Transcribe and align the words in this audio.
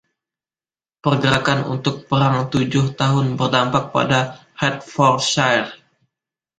Pergerakan 1.05 1.59
untuk 1.73 1.95
Perang 2.09 2.37
Tujuh 2.53 2.85
Tahun 3.01 3.27
berdampak 3.39 3.83
pada 3.95 4.19
Hertfordshire. 4.61 5.69